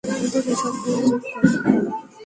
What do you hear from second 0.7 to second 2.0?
ভুল, চেক কর।